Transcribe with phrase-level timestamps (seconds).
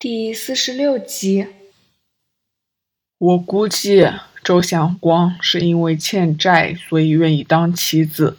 [0.00, 1.46] 第四十六集。
[3.18, 4.08] 我估计
[4.42, 8.38] 周祥光是因为欠债，所以愿意当棋子。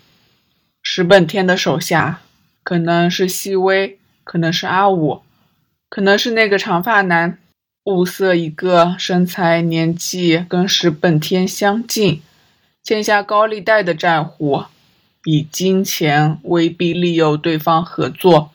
[0.82, 2.24] 石本天的手下
[2.63, 5.21] 可能是细微，可能是阿武，
[5.88, 7.38] 可能是那个长发男。
[7.84, 12.24] 物色一个身材、年纪跟石本天相近、
[12.82, 14.64] 欠下高利贷的债户，
[15.26, 18.52] 以金钱威逼利诱对方合作。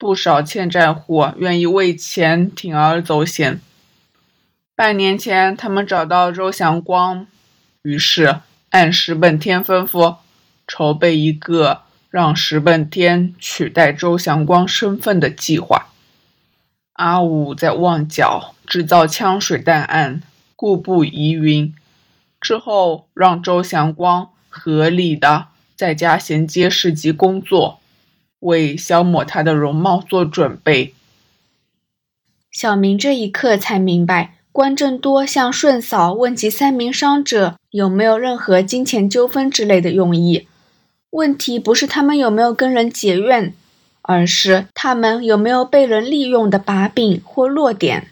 [0.00, 3.60] 不少欠债户愿意为钱铤而走险。
[4.74, 7.26] 半年前，他们找到周祥光，
[7.82, 10.16] 于是按石本天吩咐，
[10.66, 15.88] 筹备一个让石本天取代周祥光身份的计划。
[16.94, 20.22] 阿武在旺角制造枪水弹案，
[20.56, 21.74] 故布疑云，
[22.40, 27.79] 之后让周祥光合理的在家衔接市级工作。
[28.40, 30.94] 为消磨他的容貌做准备。
[32.50, 40.48] 小明这一刻才明白，关正多向顺嫂问及三名伤者有没有任何金钱纠纷之类的用意。
[41.10, 43.54] 问题不是他们有没有跟人结怨，
[44.02, 48.08] 而是他们有没有被人利用的把柄或弱点。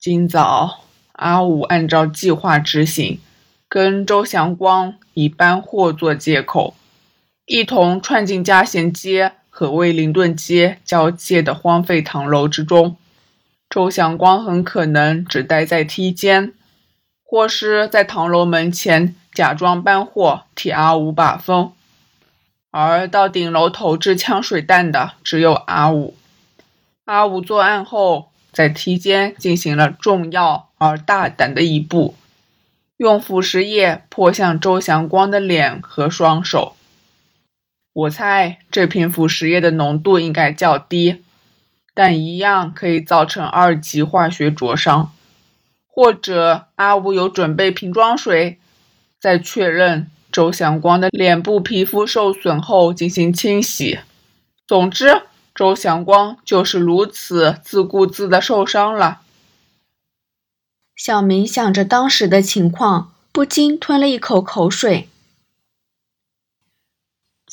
[0.00, 3.20] 今早，阿武按照计划执行，
[3.68, 6.74] 跟周祥光以搬货做借口。
[7.46, 12.96] 一同窜进嘉贤街和威灵顿街交界的荒废唐楼之中。
[13.68, 16.54] 周祥光很可能只待在梯间，
[17.22, 21.72] 或是在唐楼门前假装搬货，替阿五把风。
[22.70, 26.16] 而到顶楼投掷枪水弹的只有阿五。
[27.04, 32.14] 阿五作案后，在梯间进行了重要而大胆的一步，
[32.96, 36.74] 用腐蚀液泼向周祥光的脸和双手。
[37.94, 41.22] 我猜这瓶腐蚀液的浓度应该较低，
[41.94, 45.12] 但一样可以造成二级化学灼伤。
[45.86, 48.58] 或者阿武有准备瓶装水，
[49.20, 54.00] 在确认周祥光的脸部皮肤受损后进行清洗。
[54.66, 55.22] 总之，
[55.54, 59.20] 周祥光就是如此自顾自的受伤了。
[60.96, 65.08] 小明想着当时的情况，不禁吞了一口口水。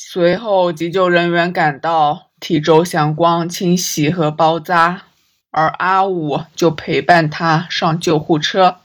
[0.04, 5.04] 随后，急救人员赶到，替周祥光清洗和包扎，
[5.52, 8.78] 而阿武就陪伴他上救护车，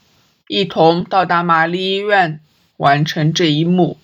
[0.46, 2.40] 一同到达玛丽医院，
[2.76, 3.98] 完成这一幕。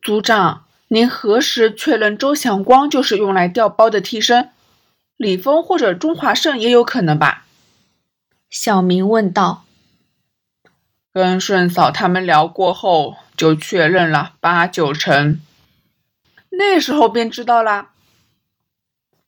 [0.00, 4.48] 组长，您何时确认周祥光就是用来调包的替身？
[5.18, 7.44] 李峰或者钟华胜也有可能吧？
[8.48, 9.64] 小明问道。
[11.12, 15.40] 跟顺嫂他们聊过后，就确认了八九成。
[16.50, 17.90] 那时候便知道啦。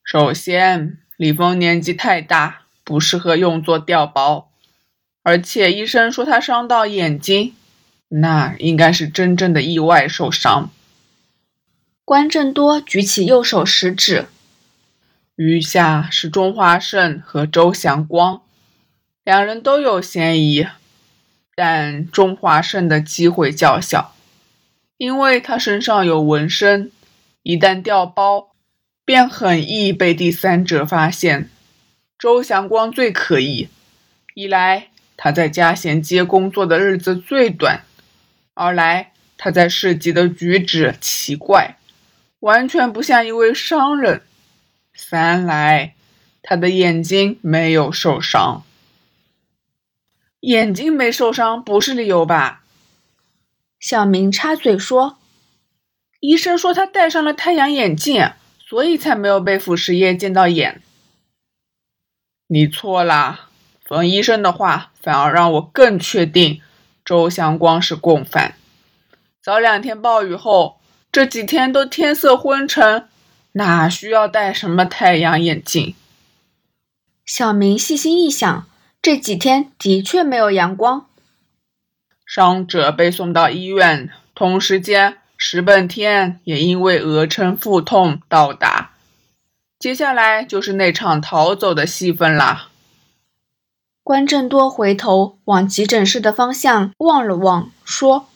[0.04, 4.52] 首先，李峰年纪太大，不适合用作调包，
[5.24, 7.56] 而且医生说他伤到眼睛，
[8.06, 10.70] 那应该是真正的意外受伤。
[12.04, 14.26] 关正多举起右手食指，
[15.34, 18.42] 余下是钟华胜和周祥光，
[19.24, 20.68] 两人都有嫌疑，
[21.54, 24.14] 但钟华胜的机会较小，
[24.96, 26.90] 因为他身上有纹身。
[27.42, 28.52] 一旦掉包，
[29.04, 31.50] 便很易被第三者发现。
[32.18, 33.68] 周祥光最可疑，
[34.32, 37.82] 一来他在嘉贤街工作的日子最短，
[38.54, 41.76] 二来他在市集的举止奇怪，
[42.40, 44.22] 完全不像一位商人，
[44.94, 45.94] 三来
[46.42, 48.64] 他的眼睛没有受伤。
[50.44, 52.62] 眼睛没受伤不是理由吧？
[53.80, 55.16] 小明插嘴说。
[56.20, 60.82] 医生说他戴上了太阳眼镜，所以才没有被腐蚀液溅到眼。
[62.46, 63.48] 你错啦，
[63.82, 66.60] 冯医生的话反而让我更确定
[67.02, 68.54] 周祥光是共犯。
[69.42, 70.78] 早两天暴雨后，
[71.10, 73.08] 这几天都天色昏沉，
[73.52, 75.94] 哪需要戴什么太阳眼镜？
[77.24, 78.66] 小明细心一想，
[79.04, 81.04] 这几天的确没有阳光。
[82.24, 85.18] 伤者被送到医院，同时间。
[85.36, 88.92] 石本天也因为额撑腹痛到达，
[89.78, 92.68] 接下来就是那场逃走的戏份啦。
[94.02, 98.28] 关正多回头往急诊室的方向望了望，说：“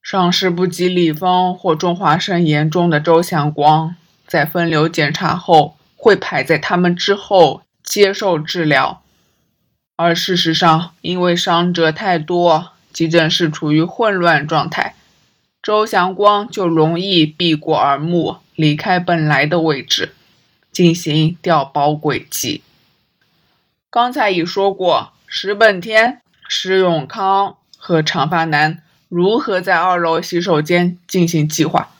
[0.00, 3.94] 伤势不及李峰或中华胜严重的周祥光，
[4.26, 9.02] 在分流检查后会排在他们之后接受治疗。
[9.98, 14.94] 而事实上，因为伤者太多，急诊室处于混乱状态。”
[15.60, 20.14] 周祥光就容易避过耳目，离开本来的位置。
[20.70, 22.62] 进行调包轨迹。
[23.90, 31.90] 刚才已说过，石本天、石永康和长发男如何在二楼洗手间进行计划。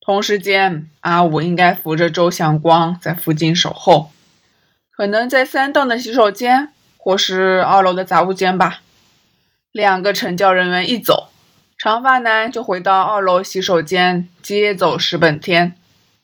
[0.00, 4.10] 同时间，阿武应该扶着周祥光在附近守候，
[4.90, 8.82] 可能在三栋的洗手间，或是二楼的杂物间吧。
[9.72, 11.30] 两个成教人员一走，
[11.78, 15.76] 长发男就回到二楼洗手间接走石本天，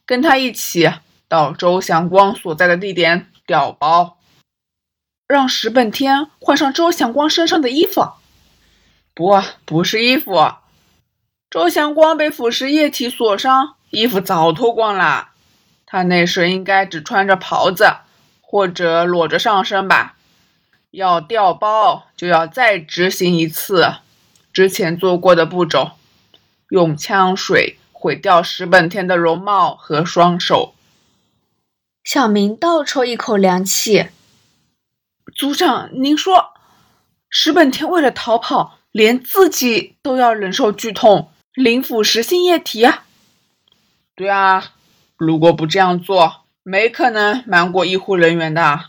[0.04, 0.92] 跟他一起
[1.28, 4.18] 到周祥光所在的地点调包。
[5.26, 8.12] 让石本天换上周祥光身上的衣服，
[9.14, 10.52] 不，不是衣服。
[11.48, 15.30] 周祥光被腐蚀液体所伤，衣服早脱光了。
[15.86, 17.86] 他那时应该只穿着袍子，
[18.40, 20.15] 或者裸着上身吧。
[20.96, 23.96] 要调包，就要再执行一次
[24.50, 25.90] 之前做过的步骤，
[26.70, 30.74] 用枪水毁掉石本天的容貌和双手。
[32.02, 34.06] 小明倒抽一口凉气。
[35.34, 36.54] 组长，您说，
[37.28, 43.04] 石本天为了逃跑，连自己都要忍受剧痛，零腐蚀性液体啊？
[44.14, 44.72] 对啊，
[45.18, 48.86] 如果不这样做，没可能瞒过医护人员的。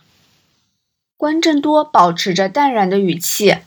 [1.18, 3.58] 关正多保持着淡然的语气，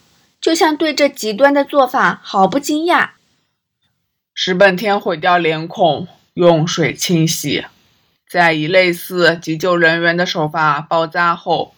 [0.40, 3.10] 就像对这极端的做法毫不惊讶。
[4.32, 7.66] 石本天毁掉脸孔，用水清洗，
[8.28, 11.74] 再以类似急救人员的手法包扎后。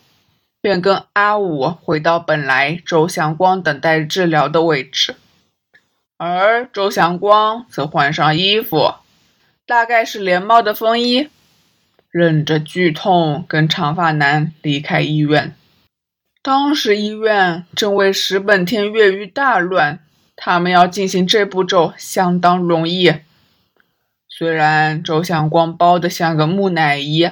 [0.60, 5.16] 便跟阿武回到本来周祥光等待治疗的位置，
[6.16, 8.94] 而周祥光则换上衣服，
[9.66, 11.28] 大概是连帽的风衣，
[12.12, 15.56] 忍着剧痛跟长发男离开医院。
[16.42, 20.00] 当时医院正为石本天越狱大乱，
[20.34, 23.14] 他们要进行这步骤相当容易。
[24.28, 27.30] 虽然周向光包的像个木乃伊。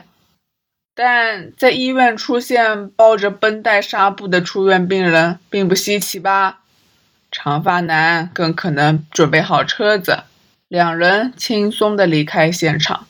[0.94, 6.60] 但在医院出现包着绷带纱布的出院病人并不稀奇吧？
[7.32, 10.24] 长发男更可能准备好车子，
[10.68, 13.06] 两人轻松的离开现场，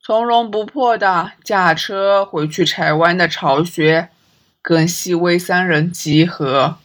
[0.00, 4.08] 从容不迫的驾车回去柴湾的巢穴，
[4.68, 6.76] 跟细微三人集合。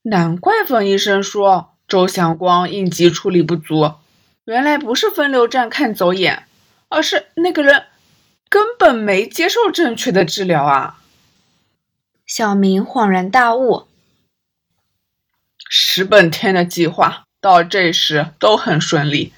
[0.00, 3.96] 难怪冯医生说周祥光应急处理不足，
[4.46, 6.46] 原来不是分流站看走眼，
[6.88, 7.84] 而是那个人。
[8.48, 11.02] 根本没接受正确的治疗啊！
[12.24, 13.86] 小明恍然大悟。
[15.68, 19.34] 石本天的计划到这时都很顺利，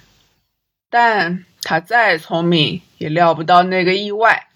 [0.88, 4.46] 但他再聪明也料不到那个意外。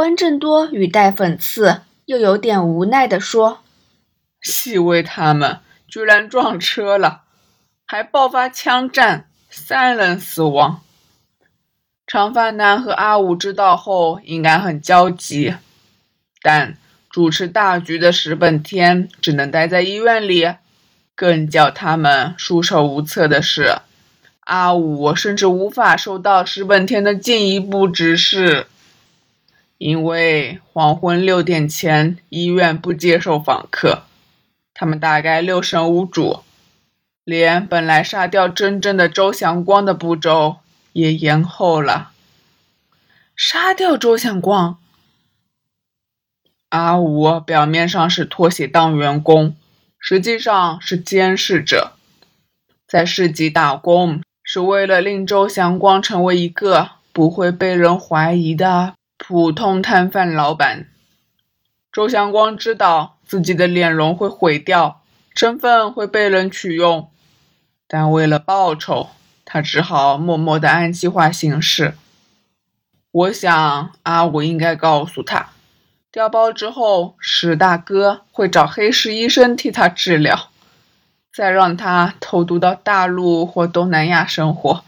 [0.00, 3.60] 关正多语带讽刺，又有点无奈地说
[4.40, 7.24] ：“细微他们居然撞车了，
[7.84, 10.80] 还爆发枪战，三人死亡。”
[12.08, 15.54] 长发男和阿武知道后应该很焦急，
[16.40, 16.78] 但
[17.10, 20.54] 主持大局的石本天只能待在医院里。
[21.14, 23.76] 更叫他们束手无策的是，
[24.46, 28.66] 阿武甚至无法收到石本天的进一步指示，
[29.80, 34.02] 因为黄昏六点前医院不接受访客，
[34.72, 36.44] 他们大概六神无主，
[37.24, 40.58] 连本来杀掉真正的周祥光的步骤。
[40.92, 42.10] 也延后了。
[43.36, 44.78] 杀掉周祥光。
[46.70, 49.54] 阿武表面上是脱鞋当员工，
[50.00, 51.92] 实际上是监视者，
[52.88, 60.88] 在市集打工，是为了令周祥光成为一个不会被人怀疑的普通摊贩老板。
[61.92, 65.02] 周祥光知道自己的脸容会毁掉，
[65.34, 67.10] 身份会被人取用，
[67.86, 69.10] 但为了报酬。
[69.44, 71.94] 他只好默默的按计划行事。
[73.10, 75.50] 我想阿武应该告诉他，
[76.12, 80.50] 调包之后，史大哥会找黑市医生替他治疗，
[81.34, 84.84] 再让他偷渡到大陆或东南亚生活。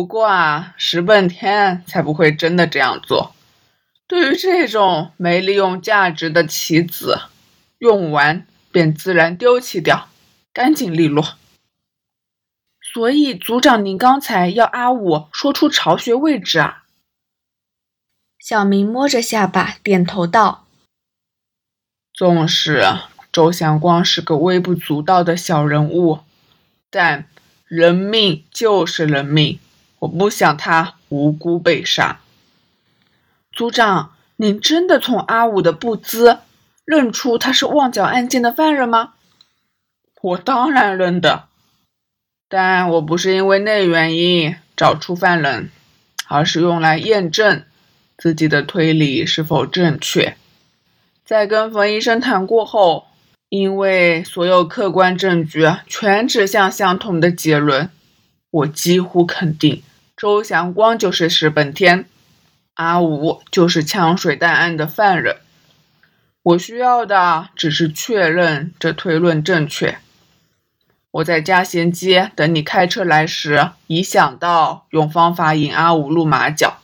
[0.00, 3.34] 不过啊，石本天才不会真的这样做。
[4.06, 7.20] 对于这种没利用价值的棋子，
[7.76, 10.08] 用完便自然丢弃掉，
[10.54, 11.34] 干净利落。
[12.80, 16.84] 所以，组长，您刚才要阿武说出巢穴位置啊？
[18.38, 20.64] 小明摸着下巴，点头道
[22.14, 22.82] ：“纵使
[23.30, 26.20] 周祥光是个微不足道的小人物，
[26.88, 27.26] 但
[27.66, 29.60] 人命就是人命，
[30.00, 32.20] 我不想他无辜被杀。”
[33.52, 36.40] 组长，您真的从阿武的步姿
[36.84, 39.14] 认出他是旺角案件的犯人吗？
[40.20, 41.44] 我当然认得。
[42.48, 45.70] 但我不是因为那原因找出犯人，
[46.26, 47.64] 而是用来验证
[48.18, 50.36] 自己的推理是否正确。
[51.24, 53.06] 在跟冯医生谈过后，
[53.48, 57.88] 因为所有客观证据全指向相同的结论，
[58.50, 59.82] 我几乎肯定
[60.20, 62.04] 周祥光就是石本天，
[62.74, 65.38] 阿武就是枪水弹案的犯人。
[66.42, 69.96] 我需要的只是确认这推论正确。
[71.10, 76.80] 我在嘉贤街等你开车来时，已想到用方法引阿武露马脚，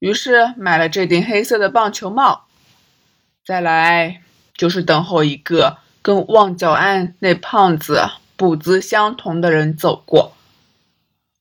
[0.00, 2.46] 于是买了这顶黑色的棒球帽。
[3.46, 4.22] 再来
[4.56, 10.32] 就是等候一个跟旺角案那胖子步姿相同的人走过。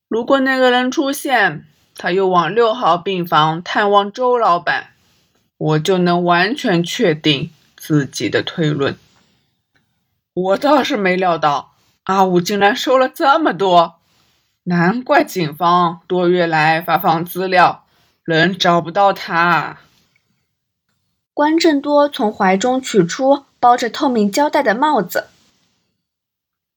[0.10, 4.88] 如果那个人出现，他又往六号病房探望周老板，
[5.56, 8.98] 我就能完全确定自己的推论。
[10.34, 11.74] 我倒是没料到。
[12.06, 14.00] 阿武竟然收了这么多，
[14.64, 17.86] 难怪警方多月来发放资料，
[18.24, 19.78] 人找不到他。
[21.36, 25.28] 关正多从怀中取出包着透明胶带的帽子。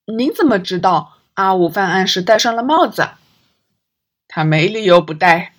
[0.05, 3.09] 您怎么知道阿武犯案时戴上了帽子？
[4.35, 5.53] 他没理由不戴，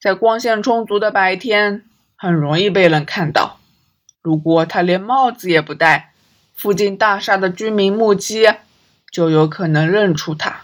[0.00, 1.84] 在光线充足的白天
[2.16, 3.60] 很容易被人看到。
[4.20, 6.12] 如果他连帽子也不戴，
[6.56, 8.48] 附近大厦的居民目击。
[9.12, 10.62] 就有可能认出他。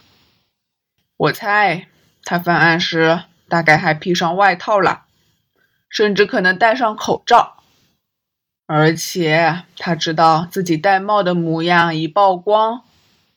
[1.17, 1.89] 我猜
[2.23, 5.07] 他犯案时大概还披上外套了，
[5.89, 7.57] 甚至可能戴上口罩。
[8.67, 12.83] 而且他知道自己戴帽的模样已曝光，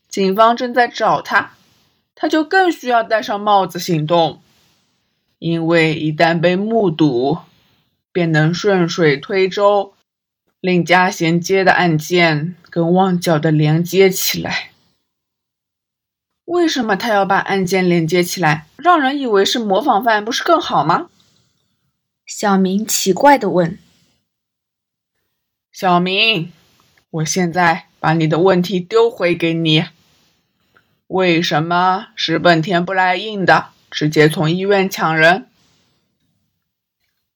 [0.08, 1.54] 警方正在找他，
[2.21, 4.41] 他就更需要戴上帽子行动，
[5.38, 7.38] 因为一旦被目睹，
[8.11, 9.93] 便能顺水推舟，
[10.59, 14.71] 令家衔接的案件跟旺角的连接起来。
[16.43, 21.09] 为什么他要把案件连接起来，让人以为是模仿犯，不是更好吗？
[22.25, 23.79] 小明奇怪的问。
[25.71, 26.51] 小明，
[27.11, 29.85] 我现在把你的问题丢回给你：
[31.10, 35.50] 为什么石本田不来硬的，直接从医院抢人？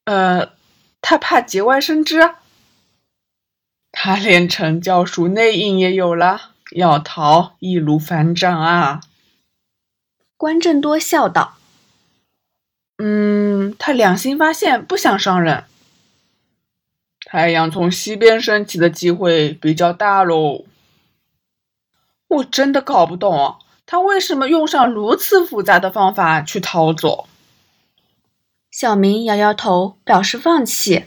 [0.04, 0.52] 呃，
[1.00, 2.34] 他怕节外生枝。
[3.90, 6.52] 他连陈教书内应也有了。
[6.70, 9.00] 要逃易如反掌啊！
[10.36, 11.56] 关正多笑道
[12.98, 15.64] ：“嗯，他良心发现，不想伤人。
[17.24, 20.64] 太阳从西边升起的机会比较大喽。
[22.28, 27.26] 我真的搞不懂，他为什么用上如此复杂的方法去逃走？”
[28.70, 31.04] 小明摇摇头，表示放弃。